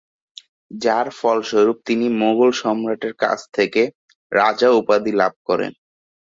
যার 0.71 1.07
ফলস্বরূপ 1.19 1.77
তিনি 1.85 2.05
মোগল 2.21 2.49
সম্রাটের 2.61 3.13
কাছ 3.15 3.39
থেকে 3.53 3.81
"রাজা" 4.31 4.69
উপাধি 4.71 5.11
লাভ 5.13 5.33
করেন। 5.47 5.71